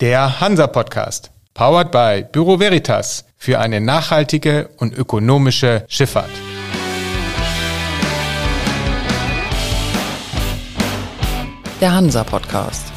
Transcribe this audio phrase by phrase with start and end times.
[0.00, 6.30] Der Hansa Podcast, powered by Büro Veritas für eine nachhaltige und ökonomische Schifffahrt.
[11.80, 12.92] Der Hansa Podcast.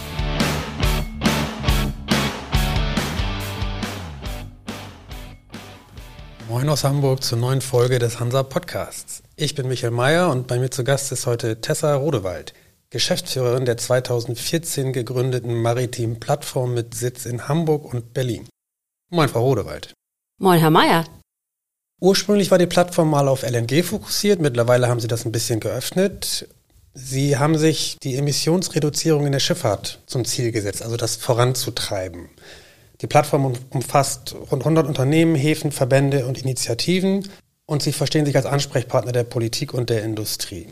[6.48, 9.24] Moin aus Hamburg zur neuen Folge des Hansa Podcasts.
[9.36, 12.54] Ich bin Michael Mayer und bei mir zu Gast ist heute Tessa Rodewald.
[12.92, 18.50] Geschäftsführerin der 2014 gegründeten maritimen Plattform mit Sitz in Hamburg und Berlin.
[19.10, 19.94] Moin, Frau Rodewald.
[20.40, 21.06] Moin, Herr Mayer.
[22.02, 26.50] Ursprünglich war die Plattform mal auf LNG fokussiert, mittlerweile haben Sie das ein bisschen geöffnet.
[26.94, 32.28] Sie haben sich die Emissionsreduzierung in der Schifffahrt zum Ziel gesetzt, also das voranzutreiben.
[33.00, 37.30] Die Plattform umfasst rund 100 Unternehmen, Häfen, Verbände und Initiativen
[37.66, 40.68] und Sie verstehen sich als Ansprechpartner der Politik und der Industrie.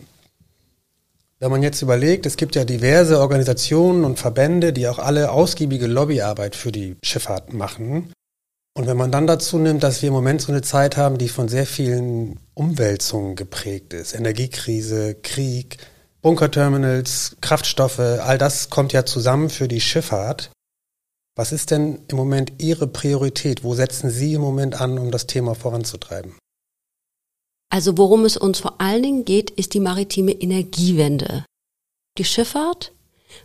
[1.41, 5.87] Wenn man jetzt überlegt, es gibt ja diverse Organisationen und Verbände, die auch alle ausgiebige
[5.87, 8.11] Lobbyarbeit für die Schifffahrt machen.
[8.77, 11.29] Und wenn man dann dazu nimmt, dass wir im Moment so eine Zeit haben, die
[11.29, 15.77] von sehr vielen Umwälzungen geprägt ist, Energiekrise, Krieg,
[16.21, 20.51] Bunkerterminals, Kraftstoffe, all das kommt ja zusammen für die Schifffahrt.
[21.37, 23.63] Was ist denn im Moment Ihre Priorität?
[23.63, 26.33] Wo setzen Sie im Moment an, um das Thema voranzutreiben?
[27.69, 31.45] Also worum es uns vor allen Dingen geht, ist die maritime Energiewende.
[32.17, 32.91] Die Schifffahrt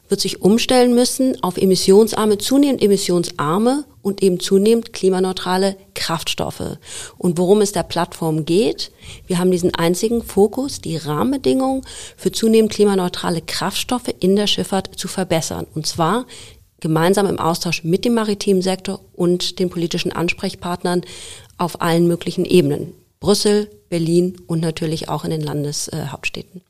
[0.09, 6.79] wird sich umstellen müssen auf emissionsarme, zunehmend emissionsarme und eben zunehmend klimaneutrale Kraftstoffe.
[7.19, 8.93] Und worum es der Plattform geht,
[9.27, 11.83] wir haben diesen einzigen Fokus, die Rahmenbedingungen
[12.17, 15.67] für zunehmend klimaneutrale Kraftstoffe in der Schifffahrt zu verbessern.
[15.75, 16.27] Und zwar
[16.81, 21.03] gemeinsam im Austausch mit dem maritimen Sektor und den politischen Ansprechpartnern
[21.57, 22.93] auf allen möglichen Ebenen.
[23.25, 26.61] Brüssel, Berlin und natürlich auch in den Landeshauptstädten.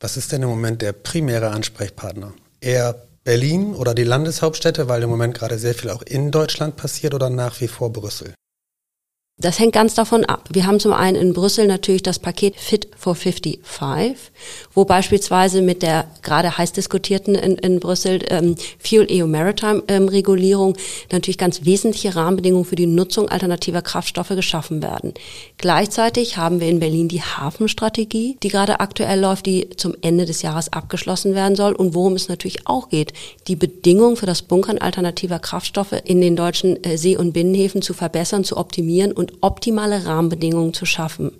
[0.00, 2.34] Was ist denn im Moment der primäre Ansprechpartner?
[2.60, 7.14] Eher Berlin oder die Landeshauptstädte, weil im Moment gerade sehr viel auch in Deutschland passiert
[7.14, 8.34] oder nach wie vor Brüssel?
[9.42, 10.48] Das hängt ganz davon ab.
[10.52, 14.30] Wir haben zum einen in Brüssel natürlich das Paket Fit for 55,
[14.72, 20.06] wo beispielsweise mit der gerade heiß diskutierten in, in Brüssel ähm, Fuel EU Maritime ähm,
[20.06, 20.76] Regulierung
[21.10, 25.12] natürlich ganz wesentliche Rahmenbedingungen für die Nutzung alternativer Kraftstoffe geschaffen werden.
[25.58, 30.42] Gleichzeitig haben wir in Berlin die Hafenstrategie, die gerade aktuell läuft, die zum Ende des
[30.42, 33.12] Jahres abgeschlossen werden soll und worum es natürlich auch geht,
[33.48, 37.92] die Bedingungen für das Bunkern alternativer Kraftstoffe in den deutschen äh, See- und Binnenhäfen zu
[37.92, 41.32] verbessern, zu optimieren und optimale Rahmenbedingungen zu schaffen.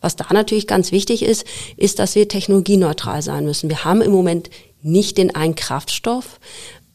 [0.00, 1.46] Was da natürlich ganz wichtig ist,
[1.76, 3.68] ist, dass wir technologieneutral sein müssen.
[3.68, 4.50] Wir haben im Moment
[4.82, 6.40] nicht den einen Kraftstoff,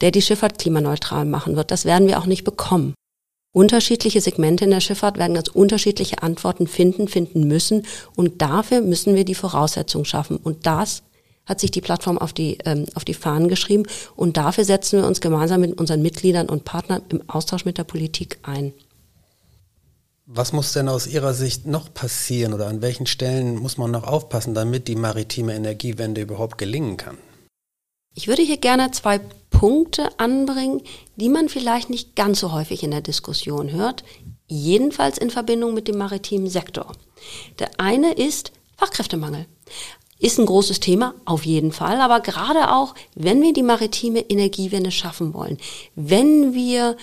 [0.01, 1.71] der die Schifffahrt klimaneutral machen wird.
[1.71, 2.93] Das werden wir auch nicht bekommen.
[3.53, 7.85] Unterschiedliche Segmente in der Schifffahrt werden ganz unterschiedliche Antworten finden, finden müssen.
[8.15, 10.35] Und dafür müssen wir die Voraussetzungen schaffen.
[10.35, 11.03] Und das
[11.45, 13.83] hat sich die Plattform auf die, ähm, auf die Fahnen geschrieben.
[14.15, 17.85] Und dafür setzen wir uns gemeinsam mit unseren Mitgliedern und Partnern im Austausch mit der
[17.85, 18.73] Politik ein.
[20.27, 24.05] Was muss denn aus Ihrer Sicht noch passieren oder an welchen Stellen muss man noch
[24.05, 27.19] aufpassen, damit die maritime Energiewende überhaupt gelingen kann?
[28.15, 29.19] Ich würde hier gerne zwei
[29.51, 30.81] Punkte anbringen,
[31.15, 34.03] die man vielleicht nicht ganz so häufig in der Diskussion hört,
[34.47, 36.93] jedenfalls in Verbindung mit dem maritimen Sektor.
[37.59, 39.45] Der eine ist Fachkräftemangel.
[40.17, 44.89] Ist ein großes Thema, auf jeden Fall, aber gerade auch, wenn wir die maritime Energiewende
[44.89, 45.57] schaffen wollen,
[45.95, 46.97] wenn wir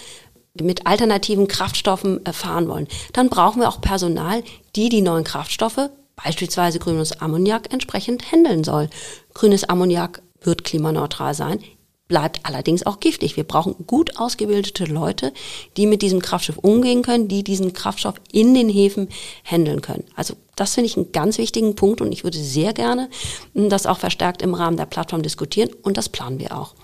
[0.61, 4.43] mit alternativen Kraftstoffen fahren wollen, dann brauchen wir auch Personal,
[4.77, 8.91] die die neuen Kraftstoffe, beispielsweise grünes Ammoniak, entsprechend handeln soll.
[9.35, 11.61] Grünes Ammoniak wird klimaneutral sein,
[12.09, 13.39] bleibt allerdings auch giftig.
[13.39, 15.33] Wir brauchen gut ausgebildete Leute,
[15.79, 19.09] die mit diesem Kraftstoff umgehen können, die diesen Kraftstoff in den Häfen
[19.45, 20.05] handeln können.
[20.15, 23.09] Also das finde ich einen ganz wichtigen Punkt und ich würde sehr gerne
[23.55, 26.75] das auch verstärkt im Rahmen der Plattform diskutieren und das planen wir auch.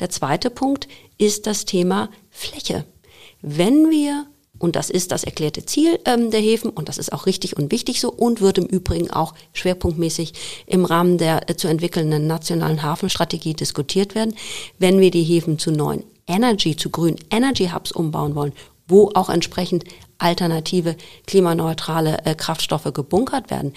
[0.00, 2.86] Der zweite Punkt ist das Thema Fläche.
[3.42, 4.26] Wenn wir
[4.58, 7.70] und das ist das erklärte Ziel ähm, der Häfen und das ist auch richtig und
[7.70, 10.32] wichtig so und wird im Übrigen auch schwerpunktmäßig
[10.66, 14.34] im Rahmen der äh, zu entwickelnden nationalen Hafenstrategie diskutiert werden.
[14.78, 18.52] Wenn wir die Häfen zu neuen Energy, zu grünen Energy Hubs umbauen wollen,
[18.88, 19.84] wo auch entsprechend
[20.18, 20.96] alternative
[21.26, 23.74] klimaneutrale äh, Kraftstoffe gebunkert werden,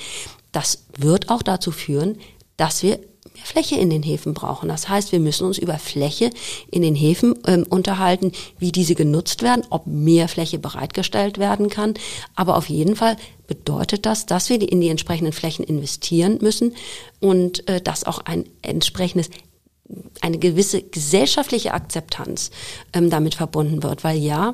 [0.51, 2.17] das wird auch dazu führen,
[2.57, 2.99] dass wir
[3.41, 4.69] mehr Fläche in den Häfen brauchen.
[4.69, 6.29] Das heißt, wir müssen uns über Fläche
[6.69, 11.95] in den Häfen ähm, unterhalten, wie diese genutzt werden, ob mehr Fläche bereitgestellt werden kann.
[12.35, 13.17] Aber auf jeden Fall
[13.47, 16.75] bedeutet das, dass wir in die entsprechenden Flächen investieren müssen
[17.19, 19.29] und äh, dass auch ein entsprechendes
[20.21, 22.51] eine gewisse gesellschaftliche Akzeptanz
[22.93, 24.03] ähm, damit verbunden wird.
[24.03, 24.53] Weil ja,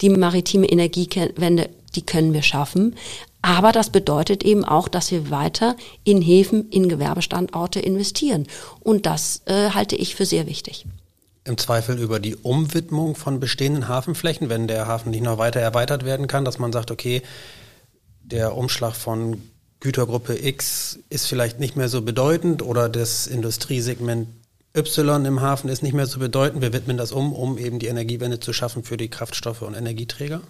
[0.00, 2.96] die maritime Energiewende, die können wir schaffen,
[3.42, 8.46] aber das bedeutet eben auch, dass wir weiter in Häfen, in Gewerbestandorte investieren.
[8.80, 10.86] Und das äh, halte ich für sehr wichtig.
[11.44, 16.06] im Zweifel über die Umwidmung von bestehenden Hafenflächen, wenn der Hafen nicht noch weiter erweitert
[16.06, 17.20] werden kann, dass man sagt, okay,
[18.22, 19.42] der Umschlag von
[19.80, 24.28] Gütergruppe X ist vielleicht nicht mehr so bedeutend oder das Industriesegment
[24.76, 26.60] Y im Hafen ist nicht mehr so bedeutend.
[26.60, 30.40] Wir widmen das um, um eben die Energiewende zu schaffen für die Kraftstoffe und Energieträger?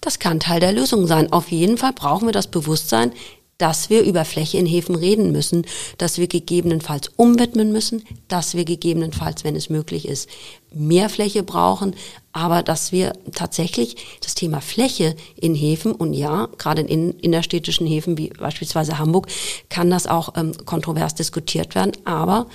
[0.00, 1.32] Das kann Teil der Lösung sein.
[1.32, 3.12] Auf jeden Fall brauchen wir das Bewusstsein,
[3.58, 5.66] dass wir über Fläche in Häfen reden müssen,
[5.98, 10.28] dass wir gegebenenfalls umwidmen müssen, dass wir gegebenenfalls, wenn es möglich ist,
[10.72, 11.94] mehr Fläche brauchen,
[12.32, 18.16] aber dass wir tatsächlich das Thema Fläche in Häfen und ja, gerade in innerstädtischen Häfen
[18.16, 19.28] wie beispielsweise Hamburg,
[19.68, 22.46] kann das auch ähm, kontrovers diskutiert werden, aber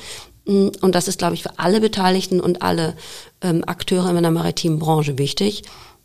[0.46, 2.96] und das ist, glaube ich, für alle Beteiligten und alle
[3.42, 5.64] ähm, Akteure in der maritimen Branche wichtig.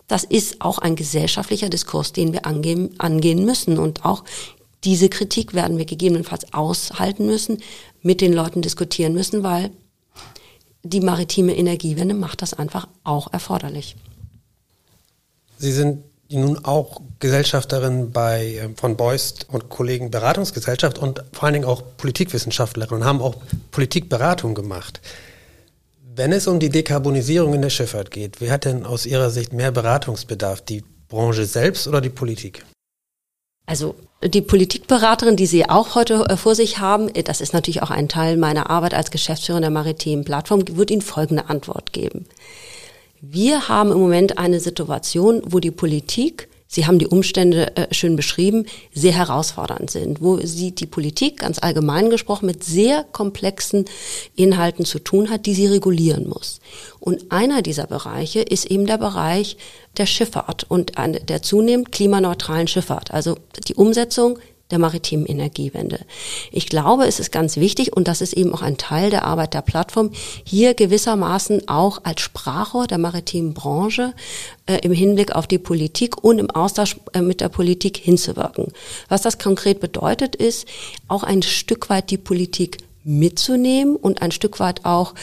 [0.08, 4.24] Das ist auch ein gesellschaftlicher Diskurs, den wir angehen, angehen müssen und auch
[4.84, 7.58] diese Kritik werden wir gegebenenfalls aushalten müssen,
[8.02, 9.70] mit den Leuten diskutieren müssen, weil
[10.82, 13.96] die maritime Energiewende macht das einfach auch erforderlich.
[15.58, 16.02] Sie sind
[16.38, 21.82] nun auch Gesellschafterin bei äh, von Beust und Kollegen Beratungsgesellschaft und vor allen Dingen auch
[21.96, 23.36] Politikwissenschaftlerin und haben auch
[23.70, 25.00] Politikberatung gemacht.
[26.14, 29.52] Wenn es um die Dekarbonisierung in der Schifffahrt geht, wer hat denn aus Ihrer Sicht
[29.52, 32.64] mehr Beratungsbedarf, die Branche selbst oder die Politik?
[33.66, 33.94] Also
[34.24, 37.90] die Politikberaterin, die Sie auch heute äh, vor sich haben, äh, das ist natürlich auch
[37.90, 42.26] ein Teil meiner Arbeit als Geschäftsführerin der maritimen Plattform, wird Ihnen folgende Antwort geben.
[43.20, 48.14] Wir haben im Moment eine Situation, wo die Politik Sie haben die Umstände äh, schön
[48.14, 48.64] beschrieben,
[48.94, 53.86] sehr herausfordernd sind, wo sie die Politik ganz allgemein gesprochen mit sehr komplexen
[54.36, 56.60] Inhalten zu tun hat, die sie regulieren muss.
[57.00, 59.56] Und einer dieser Bereiche ist eben der Bereich
[59.96, 63.36] der Schifffahrt und der zunehmend klimaneutralen Schifffahrt, also
[63.66, 64.38] die Umsetzung
[64.70, 66.00] der maritimen Energiewende.
[66.52, 69.54] Ich glaube, es ist ganz wichtig, und das ist eben auch ein Teil der Arbeit
[69.54, 70.10] der Plattform,
[70.44, 74.14] hier gewissermaßen auch als Sprachrohr der maritimen Branche
[74.66, 78.72] äh, im Hinblick auf die Politik und im Austausch äh, mit der Politik hinzuwirken.
[79.08, 80.66] Was das konkret bedeutet, ist
[81.08, 85.14] auch ein Stück weit die Politik mitzunehmen und ein Stück weit auch,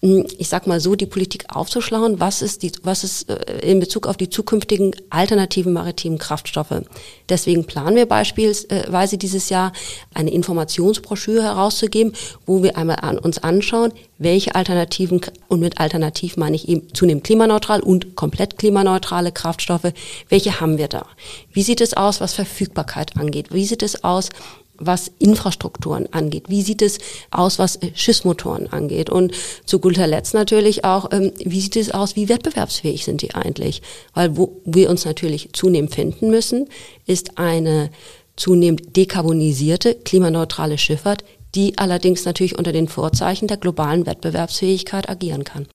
[0.00, 3.78] hm, ich sag mal so, die Politik aufzuschlauen, was ist die, was ist äh, in
[3.78, 6.82] Bezug auf die zukünftigen alternativen maritimen Kraftstoffe.
[7.28, 9.72] Deswegen planen wir beispielsweise dieses Jahr
[10.14, 12.14] eine Informationsbroschüre herauszugeben,
[12.46, 17.24] wo wir einmal an uns anschauen, welche Alternativen, und mit Alternativ meine ich eben zunehmend
[17.24, 19.92] klimaneutral und komplett klimaneutrale Kraftstoffe,
[20.30, 21.06] welche haben wir da?
[21.52, 23.52] Wie sieht es aus, was Verfügbarkeit angeht?
[23.52, 24.30] Wie sieht es aus,
[24.78, 26.44] was Infrastrukturen angeht?
[26.48, 26.98] Wie sieht es
[27.30, 29.10] aus, was Schiffsmotoren angeht?
[29.10, 29.32] Und
[29.64, 33.82] zu guter Letzt natürlich auch, ähm, wie sieht es aus, wie wettbewerbsfähig sind die eigentlich?
[34.14, 36.68] Weil wo wir uns natürlich zunehmend finden müssen,
[37.06, 37.90] ist eine
[38.36, 41.24] zunehmend dekarbonisierte, klimaneutrale Schifffahrt,
[41.54, 45.66] die allerdings natürlich unter den Vorzeichen der globalen Wettbewerbsfähigkeit agieren kann.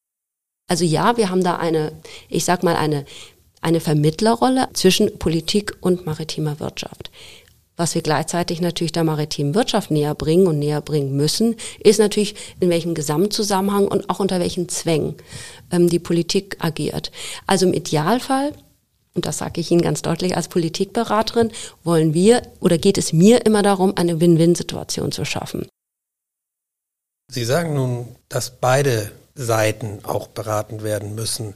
[0.67, 1.91] Also ja, wir haben da eine,
[2.29, 3.05] ich sag mal, eine,
[3.61, 7.11] eine Vermittlerrolle zwischen Politik und maritimer Wirtschaft.
[7.81, 12.35] Was wir gleichzeitig natürlich der maritimen Wirtschaft näher bringen und näher bringen müssen, ist natürlich,
[12.59, 15.15] in welchem Gesamtzusammenhang und auch unter welchen Zwängen
[15.71, 17.11] ähm, die Politik agiert.
[17.47, 18.53] Also im Idealfall
[19.15, 21.51] und das sage ich Ihnen ganz deutlich als Politikberaterin,
[21.83, 25.67] wollen wir oder geht es mir immer darum, eine Win-Win-Situation zu schaffen.
[27.31, 31.55] Sie sagen nun, dass beide Seiten auch beraten werden müssen.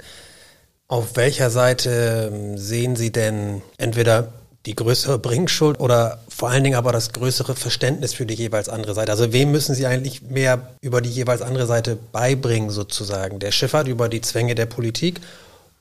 [0.88, 4.34] Auf welcher Seite ähm, sehen Sie denn entweder
[4.66, 8.94] die größere Bringschuld oder vor allen Dingen aber das größere Verständnis für die jeweils andere
[8.94, 9.12] Seite?
[9.12, 13.40] Also wem müssen Sie eigentlich mehr über die jeweils andere Seite beibringen sozusagen?
[13.40, 15.22] Der Schifffahrt über die Zwänge der Politik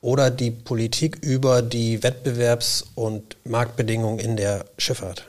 [0.01, 5.25] oder die Politik über die Wettbewerbs- und Marktbedingungen in der Schifffahrt?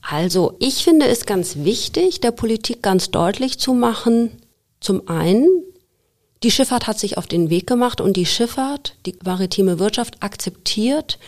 [0.00, 4.30] Also ich finde es ganz wichtig, der Politik ganz deutlich zu machen,
[4.80, 5.48] zum einen,
[6.42, 11.18] die Schifffahrt hat sich auf den Weg gemacht und die Schifffahrt, die maritime Wirtschaft akzeptiert,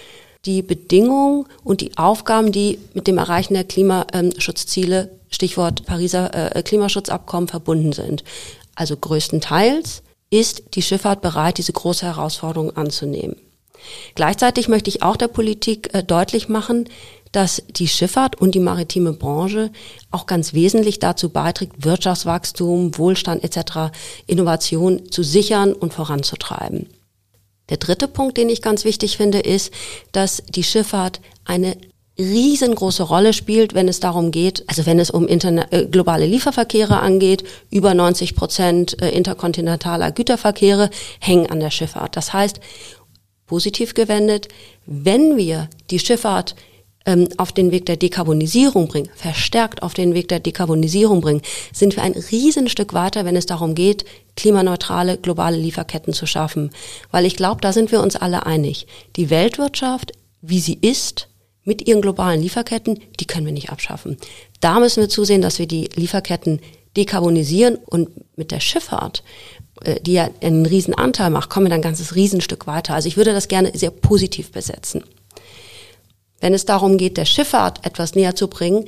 [0.47, 7.49] die Bedingungen und die Aufgaben, die mit dem Erreichen der Klimaschutzziele, Stichwort Pariser äh, Klimaschutzabkommen,
[7.49, 8.23] verbunden sind.
[8.75, 13.37] Also größtenteils ist die Schifffahrt bereit, diese große Herausforderung anzunehmen.
[14.15, 16.89] Gleichzeitig möchte ich auch der Politik äh, deutlich machen,
[17.33, 19.71] dass die Schifffahrt und die maritime Branche
[20.11, 23.93] auch ganz wesentlich dazu beiträgt, Wirtschaftswachstum, Wohlstand etc.,
[24.27, 26.87] Innovation zu sichern und voranzutreiben.
[27.69, 29.73] Der dritte Punkt, den ich ganz wichtig finde, ist,
[30.13, 31.77] dass die Schifffahrt eine
[32.19, 37.45] riesengroße Rolle spielt, wenn es darum geht, also wenn es um äh, globale Lieferverkehre angeht,
[37.71, 42.17] über 90 Prozent äh, interkontinentaler Güterverkehre hängen an der Schifffahrt.
[42.17, 42.61] Das heißt,
[43.47, 44.49] positiv gewendet,
[44.87, 46.57] wenn wir die Schifffahrt
[47.07, 51.41] ähm, auf den Weg der Dekarbonisierung bringen, verstärkt auf den Weg der Dekarbonisierung bringen,
[51.73, 54.05] sind wir ein Riesenstück weiter, wenn es darum geht,
[54.37, 56.71] klimaneutrale globale Lieferketten zu schaffen.
[57.11, 58.87] Weil ich glaube, da sind wir uns alle einig.
[59.15, 61.29] Die Weltwirtschaft, wie sie ist,
[61.65, 64.19] mit ihren globalen Lieferketten, die können wir nicht abschaffen.
[64.61, 66.61] Da müssen wir zusehen, dass wir die Lieferketten
[66.97, 69.23] dekarbonisieren und mit der Schifffahrt
[69.83, 72.95] äh, die ja einen riesen Anteil macht, kommen wir dann ein ganzes Riesenstück weiter.
[72.95, 75.05] Also ich würde das gerne sehr positiv besetzen.
[76.41, 78.85] Wenn es darum geht, der Schifffahrt etwas näher zu bringen,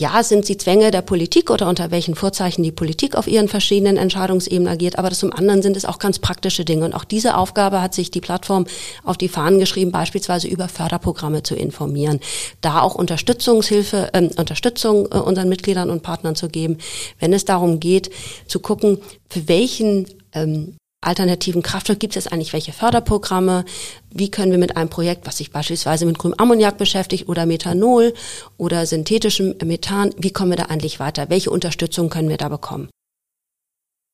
[0.00, 3.98] ja, sind sie Zwänge der Politik oder unter welchen Vorzeichen die Politik auf ihren verschiedenen
[3.98, 6.86] Entscheidungsebenen agiert, aber zum anderen sind es auch ganz praktische Dinge.
[6.86, 8.66] Und auch diese Aufgabe hat sich die Plattform
[9.04, 12.20] auf die Fahnen geschrieben, beispielsweise über Förderprogramme zu informieren,
[12.62, 16.78] da auch Unterstützungshilfe, äh, Unterstützung äh, unseren Mitgliedern und Partnern zu geben,
[17.18, 18.10] wenn es darum geht,
[18.46, 23.64] zu gucken, für welchen ähm, alternativen Kraftstoff gibt es eigentlich welche Förderprogramme?
[24.10, 28.14] Wie können wir mit einem Projekt, was sich beispielsweise mit grünem Ammoniak beschäftigt oder Methanol
[28.58, 31.30] oder synthetischem Methan, wie kommen wir da eigentlich weiter?
[31.30, 32.90] Welche Unterstützung können wir da bekommen?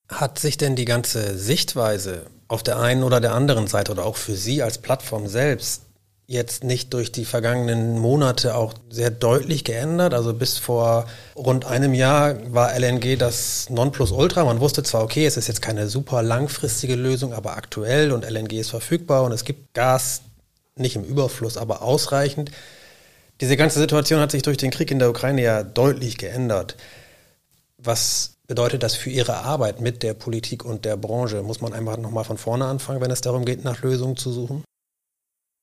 [0.09, 4.17] Hat sich denn die ganze Sichtweise auf der einen oder der anderen Seite oder auch
[4.17, 5.86] für Sie als Plattform selbst
[6.29, 10.13] jetzt nicht durch die vergangenen Monate auch sehr deutlich geändert.
[10.13, 11.07] Also bis vor
[11.37, 14.45] rund einem Jahr war LNG das Nonplusultra.
[14.45, 18.55] Man wusste zwar, okay, es ist jetzt keine super langfristige Lösung, aber aktuell und LNG
[18.55, 20.23] ist verfügbar und es gibt Gas
[20.75, 22.51] nicht im Überfluss, aber ausreichend.
[23.41, 26.77] Diese ganze Situation hat sich durch den Krieg in der Ukraine ja deutlich geändert.
[27.79, 31.43] Was bedeutet das für Ihre Arbeit mit der Politik und der Branche?
[31.43, 34.65] Muss man einfach nochmal von vorne anfangen, wenn es darum geht, nach Lösungen zu suchen?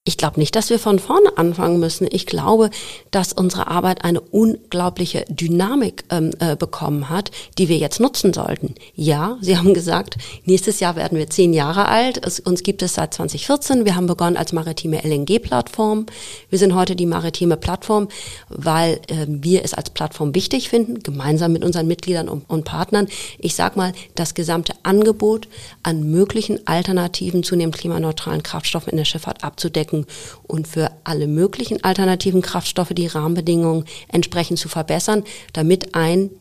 [0.05, 2.09] Ich glaube nicht, dass wir von vorne anfangen müssen.
[2.11, 2.71] Ich glaube,
[3.09, 8.75] dass unsere Arbeit eine unglaubliche Dynamik ähm, äh, bekommen hat, die wir jetzt nutzen sollten.
[8.95, 12.19] Ja, Sie haben gesagt, nächstes Jahr werden wir zehn Jahre alt.
[12.25, 13.85] Es, uns gibt es seit 2014.
[13.85, 16.07] Wir haben begonnen als maritime LNG-Plattform.
[16.49, 18.09] Wir sind heute die maritime Plattform,
[18.49, 23.07] weil äh, wir es als Plattform wichtig finden, gemeinsam mit unseren Mitgliedern und, und Partnern.
[23.39, 25.47] Ich sag mal, das gesamte Angebot
[25.81, 30.05] an möglichen Alternativen zu dem klimaneutralen Kraftstoffen in der Schifffahrt abzudecken wirken
[30.43, 35.23] und für alle möglichen alternativen Kraftstoffe die Rahmenbedingungen entsprechend zu verbessern,
[35.53, 36.31] damit ein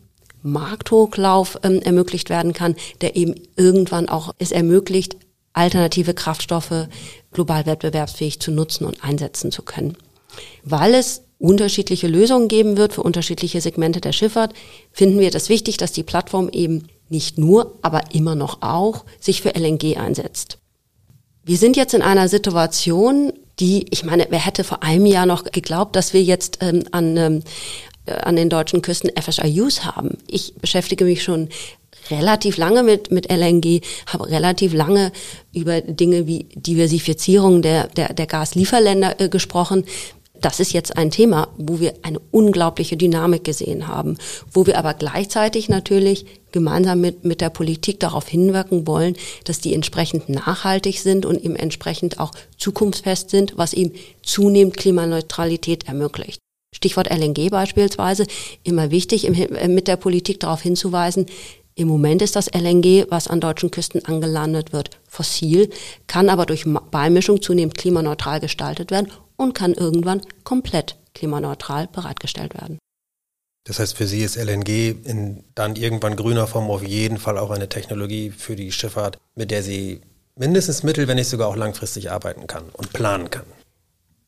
[0.43, 5.17] Markthochlauf ähm, ermöglicht werden kann, der eben irgendwann auch es ermöglicht,
[5.53, 6.89] alternative Kraftstoffe
[7.31, 9.97] global wettbewerbsfähig zu nutzen und einsetzen zu können.
[10.65, 14.55] Weil es unterschiedliche Lösungen geben wird für unterschiedliche Segmente der Schifffahrt,
[14.93, 19.43] finden wir das wichtig, dass die Plattform eben nicht nur, aber immer noch auch sich
[19.43, 20.59] für LNG einsetzt.
[21.45, 25.45] Wir sind jetzt in einer Situation, die, ich meine, wer hätte vor einem Jahr noch
[25.45, 27.43] geglaubt, dass wir jetzt ähm, an, ähm,
[28.07, 30.19] äh, an den deutschen Küsten FSRUs haben.
[30.27, 31.49] Ich beschäftige mich schon
[32.11, 35.13] relativ lange mit, mit LNG, habe relativ lange
[35.53, 39.85] über Dinge wie Diversifizierung der, der, der Gaslieferländer äh, gesprochen
[40.43, 44.19] das ist jetzt ein Thema, wo wir eine unglaubliche Dynamik gesehen haben,
[44.53, 49.73] wo wir aber gleichzeitig natürlich gemeinsam mit, mit der Politik darauf hinwirken wollen, dass die
[49.73, 56.39] entsprechend nachhaltig sind und eben entsprechend auch zukunftsfest sind, was eben zunehmend Klimaneutralität ermöglicht.
[56.75, 58.27] Stichwort LNG beispielsweise,
[58.65, 61.27] immer wichtig, äh, mit der Politik darauf hinzuweisen,
[61.75, 65.71] im Moment ist das LNG, was an deutschen Küsten angelandet wird, fossil,
[66.07, 69.11] kann aber durch Beimischung zunehmend klimaneutral gestaltet werden
[69.43, 72.79] und kann irgendwann komplett klimaneutral bereitgestellt werden.
[73.65, 77.51] Das heißt, für Sie ist LNG in dann irgendwann grüner Form auf jeden Fall auch
[77.51, 80.01] eine Technologie für die Schifffahrt, mit der sie
[80.35, 83.45] mindestens mittel, wenn nicht sogar auch langfristig arbeiten kann und planen kann.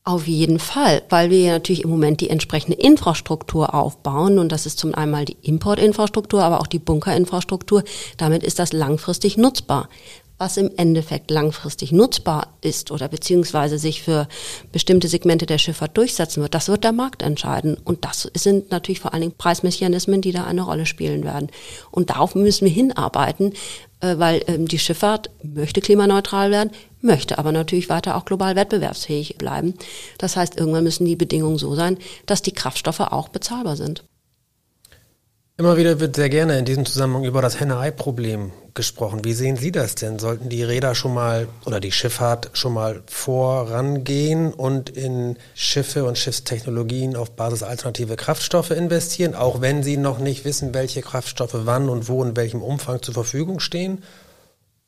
[0.07, 4.79] Auf jeden Fall, weil wir natürlich im Moment die entsprechende Infrastruktur aufbauen und das ist
[4.79, 7.83] zum einen die Importinfrastruktur, aber auch die Bunkerinfrastruktur.
[8.19, 9.89] Damit ist das langfristig nutzbar
[10.39, 14.27] was im Endeffekt langfristig nutzbar ist oder beziehungsweise sich für
[14.73, 17.77] bestimmte Segmente der Schifffahrt durchsetzen wird, das wird der Markt entscheiden.
[17.85, 21.51] Und das sind natürlich vor allen Dingen Preismechanismen, die da eine Rolle spielen werden.
[21.91, 23.53] Und darauf müssen wir hinarbeiten,
[24.01, 29.37] äh, weil ähm, die Schifffahrt möchte klimaneutral werden, möchte aber natürlich weiter auch global wettbewerbsfähig
[29.39, 29.75] bleiben.
[30.19, 34.05] Das heißt, irgendwann müssen die Bedingungen so sein, dass die Kraftstoffe auch bezahlbar sind.
[35.57, 39.25] Immer wieder wird sehr gerne in diesem Zusammenhang über das Henne-Ei-Problem gesprochen.
[39.25, 40.19] Wie sehen Sie das denn?
[40.19, 46.19] Sollten die Räder schon mal oder die Schifffahrt schon mal vorangehen und in Schiffe und
[46.19, 51.89] Schiffstechnologien auf Basis alternative Kraftstoffe investieren, auch wenn sie noch nicht wissen, welche Kraftstoffe wann
[51.89, 54.03] und wo in welchem Umfang zur Verfügung stehen?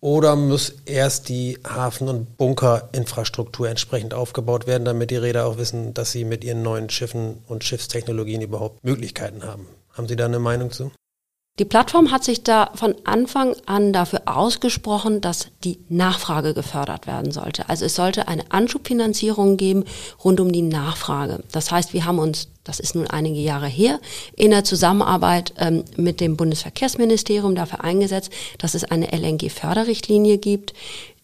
[0.01, 5.95] Oder muss erst die Hafen- und Bunkerinfrastruktur entsprechend aufgebaut werden, damit die Räder auch wissen,
[5.95, 9.69] dass sie mit ihren neuen Schiffen und Schiffstechnologien überhaupt Möglichkeiten haben?
[9.97, 10.93] Haben Sie da eine Meinung zu?
[11.59, 17.33] Die Plattform hat sich da von Anfang an dafür ausgesprochen, dass die Nachfrage gefördert werden
[17.33, 17.71] sollte.
[17.71, 19.85] Also es sollte eine Anschubfinanzierung geben
[20.23, 21.43] rund um die Nachfrage.
[21.53, 24.01] Das heißt, wir haben uns, das ist nun einige Jahre her,
[24.37, 30.75] in der Zusammenarbeit ähm, mit dem Bundesverkehrsministerium dafür eingesetzt, dass es eine LNG-Förderrichtlinie gibt,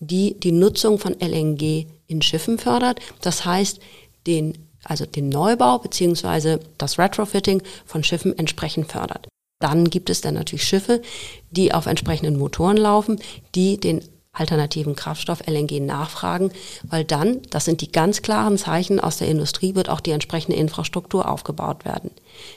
[0.00, 3.00] die die Nutzung von LNG in Schiffen fördert.
[3.20, 3.80] Das heißt,
[4.26, 9.28] den also den Neubau beziehungsweise das Retrofitting von Schiffen entsprechend fördert.
[9.60, 11.02] Dann gibt es dann natürlich Schiffe,
[11.50, 13.20] die auf entsprechenden Motoren laufen,
[13.54, 14.02] die den
[14.34, 16.52] alternativen Kraftstoff LNG nachfragen,
[16.84, 20.56] weil dann, das sind die ganz klaren Zeichen aus der Industrie, wird auch die entsprechende
[20.56, 22.10] Infrastruktur aufgebaut werden.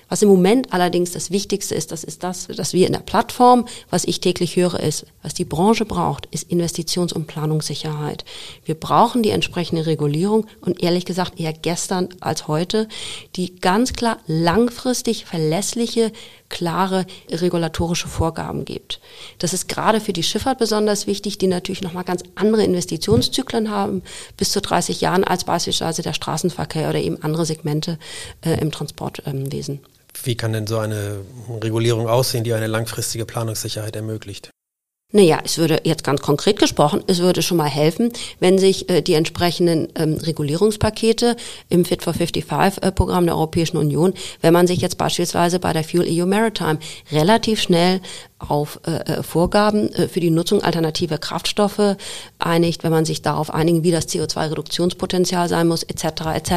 [0.08, 3.68] Was im Moment allerdings das Wichtigste ist, das ist das, dass wir in der Plattform,
[3.90, 8.24] was ich täglich höre, ist, was die Branche braucht, ist Investitions- und Planungssicherheit.
[8.64, 12.88] Wir brauchen die entsprechende Regulierung und ehrlich gesagt eher gestern als heute,
[13.36, 16.14] die ganz klar langfristig verlässliche
[16.50, 19.00] klare regulatorische Vorgaben gibt.
[19.40, 24.04] Das ist gerade für die Schifffahrt besonders wichtig, die natürlich nochmal ganz andere Investitionszyklen haben,
[24.38, 27.98] bis zu 30 Jahren als beispielsweise der Straßenverkehr oder eben andere Segmente
[28.42, 29.76] äh, im Transportwesen.
[29.76, 29.82] Ähm,
[30.24, 31.20] Wie kann denn so eine
[31.62, 34.52] Regulierung aussehen, die eine langfristige Planungssicherheit ermöglicht?
[35.12, 39.02] Naja, es würde jetzt ganz konkret gesprochen, es würde schon mal helfen, wenn sich äh,
[39.02, 41.38] die entsprechenden ähm, Regulierungspakete
[41.70, 45.84] im Fit for 55-Programm äh, der Europäischen Union, wenn man sich jetzt beispielsweise bei der
[45.84, 46.80] Fuel EU Maritime
[47.12, 48.02] relativ schnell
[48.38, 51.96] auf äh, äh, Vorgaben äh, für die Nutzung alternativer Kraftstoffe
[52.38, 56.06] einigt, wenn man sich darauf einigen, wie das CO2-Reduktionspotenzial sein muss, etc.
[56.36, 56.52] etc.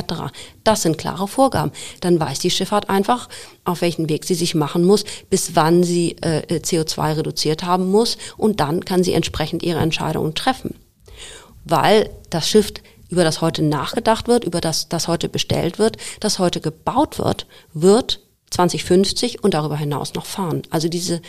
[0.64, 1.70] Das sind klare Vorgaben.
[2.00, 3.28] Dann weiß die Schifffahrt einfach,
[3.64, 8.18] auf welchen Weg sie sich machen muss, bis wann sie äh, CO2 reduziert haben muss
[8.36, 10.74] und dann kann sie entsprechend ihre Entscheidungen treffen.
[11.64, 12.72] Weil das Schiff
[13.08, 17.46] über das heute nachgedacht wird, über das das heute bestellt wird, das heute gebaut wird,
[17.72, 18.20] wird
[18.50, 20.62] 2050 und darüber hinaus noch fahren.
[20.70, 21.20] Also diese,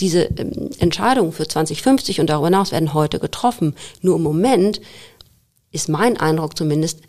[0.00, 3.74] diese ähm, Entscheidungen für 2050 und darüber hinaus werden heute getroffen.
[4.02, 4.80] Nur im Moment
[5.70, 7.00] ist mein Eindruck zumindest,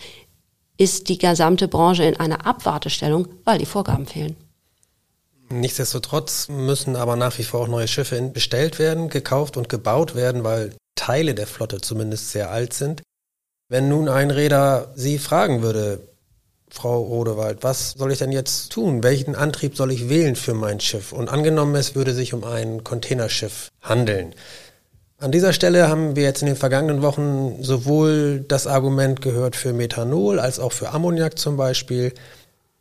[0.78, 4.36] ist die gesamte Branche in einer Abwartestellung, weil die Vorgaben fehlen.
[5.52, 10.44] Nichtsdestotrotz müssen aber nach wie vor auch neue Schiffe bestellt werden, gekauft und gebaut werden,
[10.44, 13.02] weil Teile der Flotte zumindest sehr alt sind.
[13.68, 16.09] Wenn nun ein Räder Sie fragen würde,
[16.72, 19.04] Frau Rodewald, was soll ich denn jetzt tun?
[19.04, 21.12] Welchen Antrieb soll ich wählen für mein Schiff?
[21.12, 24.36] Und angenommen, es würde sich um ein Containerschiff handeln.
[25.18, 29.74] An dieser Stelle haben wir jetzt in den vergangenen Wochen sowohl das Argument gehört für
[29.74, 32.14] Methanol als auch für Ammoniak zum Beispiel.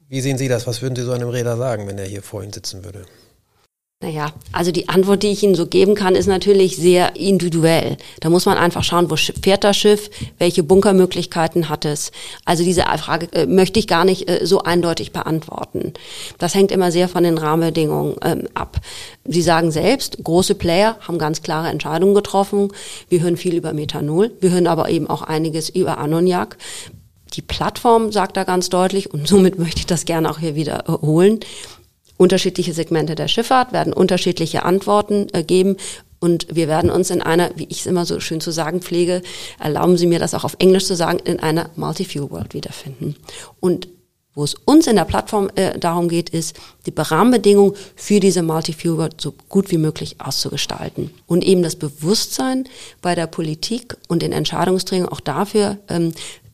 [0.08, 0.66] Wie sehen Sie das?
[0.66, 3.06] Was würden Sie so einem Räder sagen, wenn er hier vor Ihnen sitzen würde?
[4.00, 7.96] Naja, also die Antwort, die ich Ihnen so geben kann, ist natürlich sehr individuell.
[8.20, 10.08] Da muss man einfach schauen, wo fährt das Schiff,
[10.38, 12.12] welche Bunkermöglichkeiten hat es.
[12.44, 15.94] Also diese Frage äh, möchte ich gar nicht äh, so eindeutig beantworten.
[16.38, 18.76] Das hängt immer sehr von den Rahmenbedingungen ähm, ab.
[19.24, 22.68] Sie sagen selbst, große Player haben ganz klare Entscheidungen getroffen.
[23.08, 26.56] Wir hören viel über Methanol, wir hören aber eben auch einiges über Ammoniak.
[27.34, 31.40] Die Plattform sagt da ganz deutlich, und somit möchte ich das gerne auch hier wiederholen,
[32.18, 35.78] unterschiedliche Segmente der Schifffahrt werden unterschiedliche Antworten äh, geben.
[36.20, 39.22] Und wir werden uns in einer, wie ich es immer so schön zu sagen pflege,
[39.60, 43.14] erlauben Sie mir das auch auf Englisch zu sagen, in einer Multi-Fuel World wiederfinden.
[43.60, 43.88] Und
[44.34, 49.10] wo es uns in der Plattform äh, darum geht, ist, die Rahmenbedingungen für diese Multi-Fuel
[49.20, 51.10] so gut wie möglich auszugestalten.
[51.26, 52.68] Und eben das Bewusstsein
[53.02, 56.12] bei der Politik und den Entscheidungsträgern auch dafür ähm,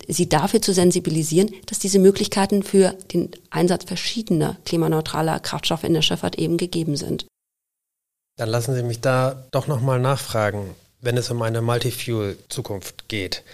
[0.08, 6.02] sie dafür zu sensibilisieren, dass diese Möglichkeiten für den Einsatz verschiedener klimaneutraler Kraftstoffe in der
[6.02, 7.26] Schifffahrt eben gegeben sind.
[8.36, 13.44] Dann lassen Sie mich da doch nochmal nachfragen, wenn es um eine Multifuel-Zukunft geht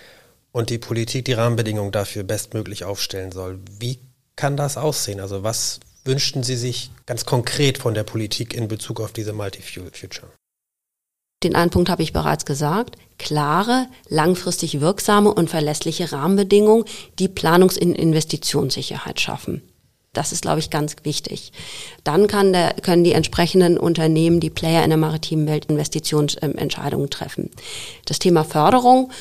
[0.52, 3.58] und die Politik die Rahmenbedingungen dafür bestmöglich aufstellen soll.
[3.78, 3.98] Wie
[4.36, 5.20] kann das aussehen?
[5.20, 10.30] Also was wünschten Sie sich ganz konkret von der Politik in Bezug auf diese Multifuel-Future?
[11.42, 12.96] Den einen Punkt habe ich bereits gesagt.
[13.18, 16.84] Klare, langfristig wirksame und verlässliche Rahmenbedingungen,
[17.18, 19.62] die Planungs- und Investitionssicherheit schaffen.
[20.12, 21.52] Das ist, glaube ich, ganz wichtig.
[22.02, 27.50] Dann kann der, können die entsprechenden Unternehmen, die Player in der maritimen Welt Investitionsentscheidungen treffen.
[28.06, 29.12] Das Thema Förderung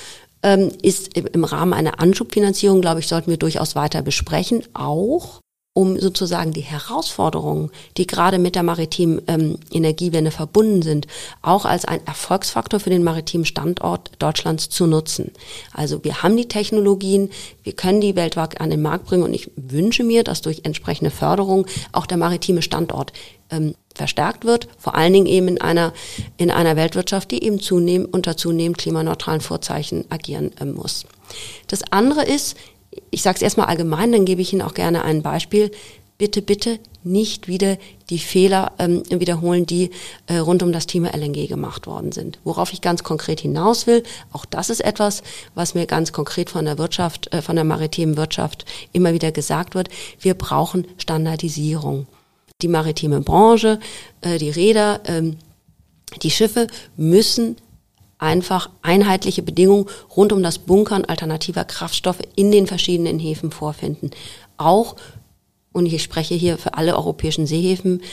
[0.41, 5.41] ähm, ist im Rahmen einer Anschubfinanzierung, glaube ich, sollten wir durchaus weiter besprechen, auch
[5.73, 11.07] um sozusagen die Herausforderungen, die gerade mit der maritimen ähm, Energiewende verbunden sind,
[11.41, 15.31] auch als ein Erfolgsfaktor für den maritimen Standort Deutschlands zu nutzen.
[15.73, 17.29] Also wir haben die Technologien,
[17.63, 21.11] wir können die weltweit an den Markt bringen und ich wünsche mir, dass durch entsprechende
[21.11, 23.13] Förderung auch der maritime Standort
[23.51, 25.93] ähm, verstärkt wird, vor allen Dingen eben in einer,
[26.37, 31.05] in einer Weltwirtschaft, die eben zunehmend, unter zunehmend klimaneutralen Vorzeichen agieren äh, muss.
[31.67, 32.57] Das andere ist,
[33.11, 35.71] ich sage es erstmal allgemein, dann gebe ich Ihnen auch gerne ein Beispiel.
[36.17, 37.77] Bitte, bitte nicht wieder
[38.09, 39.91] die Fehler ähm, wiederholen, die
[40.27, 42.39] äh, rund um das Thema LNG gemacht worden sind.
[42.43, 45.23] Worauf ich ganz konkret hinaus will, auch das ist etwas,
[45.55, 49.75] was mir ganz konkret von der Wirtschaft, äh, von der maritimen Wirtschaft immer wieder gesagt
[49.75, 49.87] wird.
[50.19, 52.05] Wir brauchen Standardisierung.
[52.61, 53.79] Die maritime Branche,
[54.19, 55.37] äh, die Räder, ähm,
[56.21, 57.55] die Schiffe müssen
[58.19, 64.11] einfach einheitliche Bedingungen rund um das Bunkern alternativer Kraftstoffe in den verschiedenen Häfen vorfinden.
[64.57, 64.97] Auch,
[65.71, 68.03] und ich spreche hier für alle europäischen Seehäfen,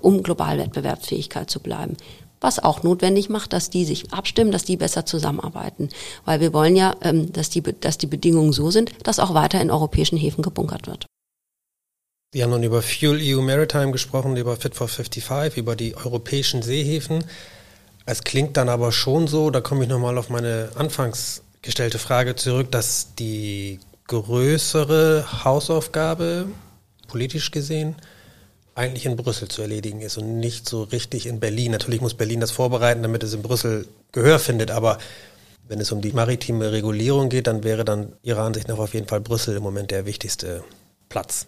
[0.00, 1.96] um global Wettbewerbsfähigkeit zu bleiben.
[2.40, 5.90] Was auch notwendig macht, dass die sich abstimmen, dass die besser zusammenarbeiten.
[6.24, 9.60] Weil wir wollen ja, ähm, dass, die, dass die Bedingungen so sind, dass auch weiter
[9.60, 11.04] in europäischen Häfen gebunkert wird.
[12.32, 16.62] Wir haben nun über Fuel EU Maritime gesprochen, über Fit for 55, über die europäischen
[16.62, 17.24] Seehäfen.
[18.06, 22.34] Es klingt dann aber schon so, da komme ich nochmal auf meine anfangs gestellte Frage
[22.36, 26.46] zurück, dass die größere Hausaufgabe,
[27.06, 27.96] politisch gesehen,
[28.74, 31.72] eigentlich in Brüssel zu erledigen ist und nicht so richtig in Berlin.
[31.72, 34.98] Natürlich muss Berlin das vorbereiten, damit es in Brüssel Gehör findet, aber
[35.68, 39.06] wenn es um die maritime Regulierung geht, dann wäre dann Ihrer Ansicht nach auf jeden
[39.06, 40.64] Fall Brüssel im Moment der wichtigste
[41.08, 41.46] Platz.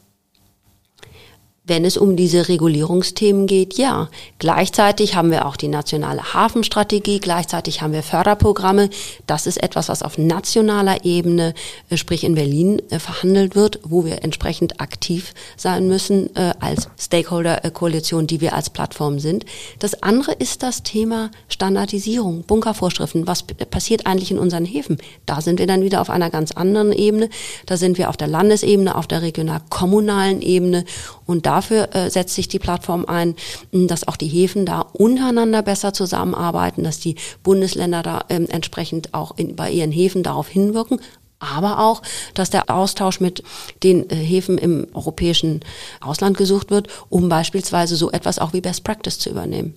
[1.64, 4.08] Wenn es um diese Regulierungsthemen geht, ja.
[4.40, 8.90] Gleichzeitig haben wir auch die nationale Hafenstrategie, gleichzeitig haben wir Förderprogramme.
[9.28, 11.54] Das ist etwas, was auf nationaler Ebene,
[11.88, 16.88] äh, sprich in Berlin, äh, verhandelt wird, wo wir entsprechend aktiv sein müssen äh, als
[16.98, 19.44] Stakeholder-Koalition, die wir als Plattform sind.
[19.78, 23.28] Das andere ist das Thema Standardisierung, Bunkervorschriften.
[23.28, 24.98] Was passiert eigentlich in unseren Häfen?
[25.26, 27.28] Da sind wir dann wieder auf einer ganz anderen Ebene.
[27.66, 30.84] Da sind wir auf der Landesebene, auf der regional-kommunalen Ebene
[31.24, 33.36] und dafür äh, setzt sich die Plattform ein,
[33.72, 39.36] dass auch die Häfen da untereinander besser zusammenarbeiten, dass die Bundesländer da ähm, entsprechend auch
[39.36, 41.00] in, bei ihren Häfen darauf hinwirken,
[41.38, 42.02] aber auch,
[42.34, 43.42] dass der Austausch mit
[43.82, 45.60] den äh, Häfen im europäischen
[46.00, 49.74] Ausland gesucht wird, um beispielsweise so etwas auch wie Best Practice zu übernehmen.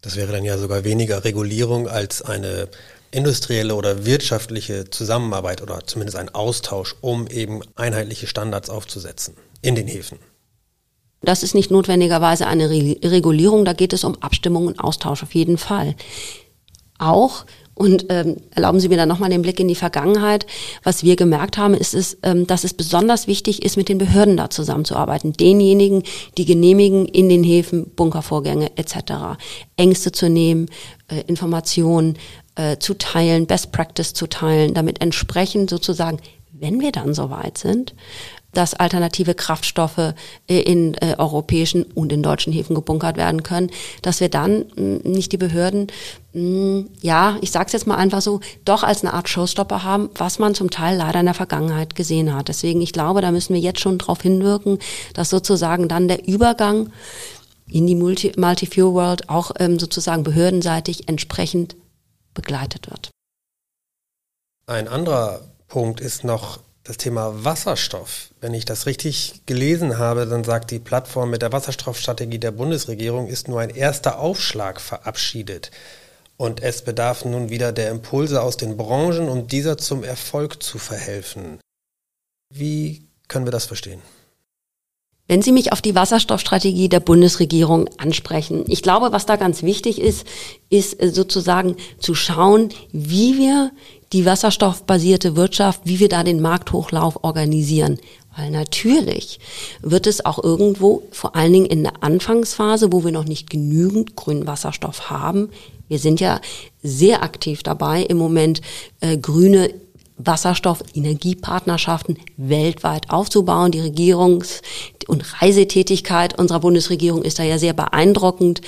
[0.00, 2.68] Das wäre dann ja sogar weniger Regulierung als eine
[3.10, 9.88] industrielle oder wirtschaftliche Zusammenarbeit oder zumindest ein Austausch, um eben einheitliche Standards aufzusetzen in den
[9.88, 10.18] Häfen.
[11.22, 15.34] Das ist nicht notwendigerweise eine Re Regulierung, da geht es um Abstimmung und Austausch auf
[15.34, 15.94] jeden Fall.
[16.98, 17.44] Auch
[17.78, 20.46] und ähm, erlauben Sie mir dann nochmal den Blick in die Vergangenheit.
[20.82, 24.36] Was wir gemerkt haben, ist es, ähm, dass es besonders wichtig ist, mit den Behörden
[24.36, 25.32] da zusammenzuarbeiten.
[25.32, 26.02] Denjenigen,
[26.36, 29.38] die genehmigen in den Häfen Bunkervorgänge etc.
[29.76, 30.66] Ängste zu nehmen,
[31.06, 32.18] äh, Informationen
[32.56, 36.18] äh, zu teilen, Best Practice zu teilen, damit entsprechend sozusagen,
[36.50, 37.94] wenn wir dann soweit sind,
[38.52, 40.14] dass alternative Kraftstoffe
[40.48, 43.70] äh, in äh, europäischen und in deutschen Häfen gebunkert werden können,
[44.02, 45.88] dass wir dann mh, nicht die Behörden,
[46.32, 50.10] mh, ja, ich sage es jetzt mal einfach so, doch als eine Art Showstopper haben,
[50.14, 52.48] was man zum Teil leider in der Vergangenheit gesehen hat.
[52.48, 54.78] Deswegen, ich glaube, da müssen wir jetzt schon darauf hinwirken,
[55.14, 56.90] dass sozusagen dann der Übergang
[57.70, 61.76] in die Multi-Fuel-World auch ähm, sozusagen behördenseitig entsprechend
[62.32, 63.10] begleitet wird.
[64.66, 68.30] Ein anderer Punkt ist noch das Thema Wasserstoff.
[68.40, 73.26] Wenn ich das richtig gelesen habe, dann sagt die Plattform mit der Wasserstoffstrategie der Bundesregierung
[73.26, 75.70] ist nur ein erster Aufschlag verabschiedet.
[76.38, 80.78] Und es bedarf nun wieder der Impulse aus den Branchen, um dieser zum Erfolg zu
[80.78, 81.60] verhelfen.
[82.48, 84.00] Wie können wir das verstehen?
[85.26, 90.00] Wenn Sie mich auf die Wasserstoffstrategie der Bundesregierung ansprechen, ich glaube, was da ganz wichtig
[90.00, 90.26] ist,
[90.70, 93.72] ist äh, sozusagen zu schauen, wie wir
[94.12, 97.98] die wasserstoffbasierte Wirtschaft, wie wir da den Markthochlauf organisieren.
[98.36, 99.40] Weil natürlich
[99.82, 104.16] wird es auch irgendwo, vor allen Dingen in der Anfangsphase, wo wir noch nicht genügend
[104.16, 105.50] grünen Wasserstoff haben,
[105.88, 106.40] wir sind ja
[106.82, 108.60] sehr aktiv dabei, im Moment
[109.00, 109.70] äh, grüne
[110.18, 113.72] Wasserstoff-Energiepartnerschaften weltweit aufzubauen.
[113.72, 114.62] Die Regierungs-
[115.06, 118.60] und Reisetätigkeit unserer Bundesregierung ist da ja sehr beeindruckend.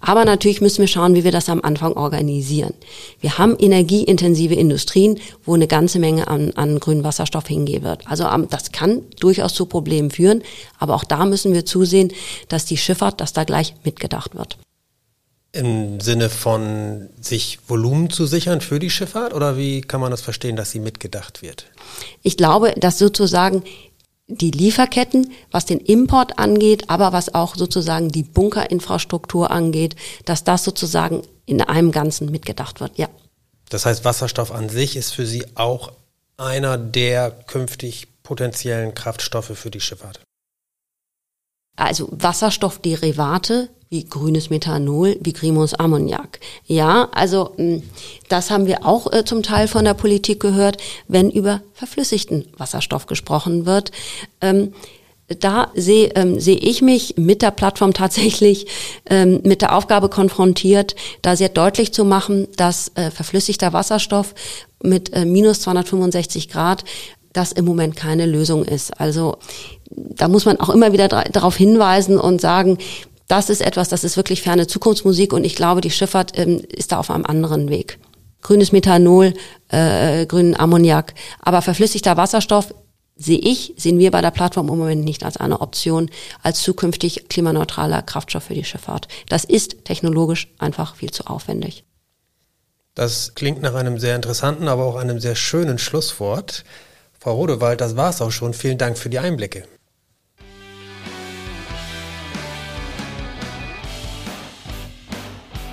[0.00, 2.74] Aber natürlich müssen wir schauen, wie wir das am Anfang organisieren.
[3.20, 8.06] Wir haben energieintensive Industrien, wo eine ganze Menge an, an grünen Wasserstoff hingehen wird.
[8.06, 10.42] Also das kann durchaus zu Problemen führen.
[10.78, 12.12] Aber auch da müssen wir zusehen,
[12.48, 14.58] dass die Schifffahrt, dass da gleich mitgedacht wird.
[15.52, 20.20] Im Sinne von sich Volumen zu sichern für die Schifffahrt oder wie kann man das
[20.20, 21.66] verstehen, dass sie mitgedacht wird?
[22.22, 23.64] Ich glaube, dass sozusagen
[24.26, 30.64] die Lieferketten, was den Import angeht, aber was auch sozusagen die Bunkerinfrastruktur angeht, dass das
[30.64, 33.08] sozusagen in einem Ganzen mitgedacht wird, ja.
[33.70, 35.92] Das heißt, Wasserstoff an sich ist für Sie auch
[36.36, 40.20] einer der künftig potenziellen Kraftstoffe für die Schifffahrt?
[41.78, 46.40] Also Wasserstoffderivate wie grünes Methanol, wie Grimus Ammoniak.
[46.66, 47.82] Ja, also hm,
[48.28, 53.06] das haben wir auch äh, zum Teil von der Politik gehört, wenn über verflüssigten Wasserstoff
[53.06, 53.92] gesprochen wird.
[54.42, 54.74] Ähm,
[55.40, 58.66] da sehe ähm, seh ich mich mit der Plattform tatsächlich
[59.08, 64.34] ähm, mit der Aufgabe konfrontiert, da sehr deutlich zu machen, dass äh, verflüssigter Wasserstoff
[64.82, 66.84] mit äh, minus 265 Grad
[67.32, 69.00] das im Moment keine Lösung ist.
[69.00, 69.36] Also
[69.90, 72.78] da muss man auch immer wieder darauf hinweisen und sagen,
[73.26, 76.92] das ist etwas, das ist wirklich ferne Zukunftsmusik und ich glaube, die Schifffahrt ähm, ist
[76.92, 77.98] da auf einem anderen Weg.
[78.40, 79.34] Grünes Methanol,
[79.68, 82.72] äh, grünen Ammoniak, aber verflüssigter Wasserstoff
[83.16, 86.08] sehe ich, sehen wir bei der Plattform im Moment nicht als eine Option,
[86.42, 89.08] als zukünftig klimaneutraler Kraftstoff für die Schifffahrt.
[89.28, 91.84] Das ist technologisch einfach viel zu aufwendig.
[92.94, 96.64] Das klingt nach einem sehr interessanten, aber auch einem sehr schönen Schlusswort.
[97.18, 98.54] Frau Rodewald, das war's auch schon.
[98.54, 99.64] Vielen Dank für die Einblicke.